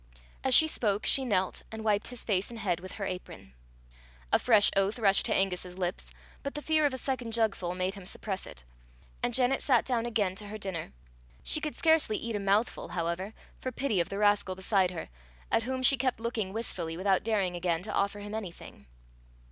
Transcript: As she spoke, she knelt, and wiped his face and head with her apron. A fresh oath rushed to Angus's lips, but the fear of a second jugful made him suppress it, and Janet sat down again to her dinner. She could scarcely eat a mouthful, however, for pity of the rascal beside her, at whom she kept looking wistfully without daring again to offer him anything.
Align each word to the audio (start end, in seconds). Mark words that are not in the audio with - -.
As 0.43 0.55
she 0.55 0.67
spoke, 0.67 1.05
she 1.05 1.23
knelt, 1.25 1.61
and 1.71 1.83
wiped 1.83 2.07
his 2.07 2.23
face 2.23 2.49
and 2.49 2.57
head 2.57 2.79
with 2.79 2.93
her 2.93 3.05
apron. 3.05 3.53
A 4.33 4.39
fresh 4.39 4.71
oath 4.75 4.97
rushed 4.97 5.27
to 5.27 5.35
Angus's 5.35 5.77
lips, 5.77 6.09
but 6.41 6.55
the 6.55 6.61
fear 6.63 6.87
of 6.87 6.93
a 6.95 6.97
second 6.97 7.33
jugful 7.33 7.75
made 7.75 7.93
him 7.93 8.05
suppress 8.05 8.47
it, 8.47 8.63
and 9.21 9.31
Janet 9.31 9.61
sat 9.61 9.85
down 9.85 10.07
again 10.07 10.33
to 10.37 10.47
her 10.47 10.57
dinner. 10.57 10.91
She 11.43 11.61
could 11.61 11.75
scarcely 11.75 12.17
eat 12.17 12.35
a 12.35 12.39
mouthful, 12.39 12.87
however, 12.87 13.35
for 13.59 13.71
pity 13.71 13.99
of 13.99 14.09
the 14.09 14.17
rascal 14.17 14.55
beside 14.55 14.89
her, 14.89 15.07
at 15.51 15.61
whom 15.61 15.83
she 15.83 15.97
kept 15.97 16.19
looking 16.19 16.51
wistfully 16.51 16.97
without 16.97 17.23
daring 17.23 17.55
again 17.55 17.83
to 17.83 17.93
offer 17.93 18.21
him 18.21 18.33
anything. 18.33 18.87